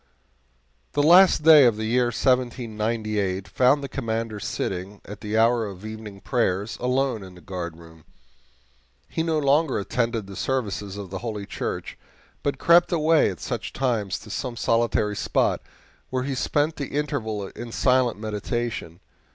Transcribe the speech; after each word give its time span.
The 0.93 1.03
last 1.03 1.43
day 1.43 1.63
of 1.65 1.77
the 1.77 1.85
year 1.85 2.05
1798 2.05 3.47
found 3.47 3.83
the 3.83 3.87
Commander 3.87 4.39
sitting, 4.39 4.99
at 5.05 5.21
the 5.21 5.37
hour 5.37 5.67
of 5.67 5.85
evening 5.85 6.21
prayers, 6.21 6.75
alone 6.81 7.21
in 7.21 7.35
the 7.35 7.41
guardroom. 7.41 8.05
He 9.07 9.21
no 9.21 9.37
longer 9.37 9.77
attended 9.77 10.25
the 10.25 10.35
services 10.35 10.97
of 10.97 11.11
the 11.11 11.19
Holy 11.19 11.45
Church, 11.45 11.99
but 12.41 12.57
crept 12.57 12.91
away 12.91 13.29
at 13.29 13.39
such 13.39 13.73
times 13.73 14.17
to 14.21 14.31
some 14.31 14.55
solitary 14.57 15.15
spot, 15.15 15.61
where 16.09 16.23
he 16.23 16.33
spent 16.33 16.77
the 16.77 16.87
interval 16.97 17.45
in 17.49 17.71
silent 17.71 18.17
meditation. 18.17 19.01